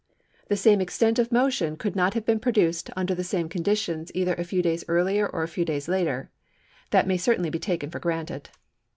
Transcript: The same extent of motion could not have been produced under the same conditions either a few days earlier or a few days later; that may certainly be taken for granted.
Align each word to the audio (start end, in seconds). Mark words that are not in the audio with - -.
The 0.47 0.57
same 0.57 0.81
extent 0.81 1.19
of 1.19 1.31
motion 1.31 1.77
could 1.77 1.95
not 1.95 2.15
have 2.15 2.25
been 2.25 2.39
produced 2.39 2.89
under 2.95 3.13
the 3.13 3.23
same 3.23 3.47
conditions 3.47 4.11
either 4.15 4.33
a 4.33 4.43
few 4.43 4.63
days 4.63 4.83
earlier 4.87 5.27
or 5.27 5.43
a 5.43 5.47
few 5.47 5.63
days 5.63 5.87
later; 5.87 6.31
that 6.89 7.05
may 7.05 7.17
certainly 7.17 7.51
be 7.51 7.59
taken 7.59 7.91
for 7.91 7.99
granted. 7.99 8.49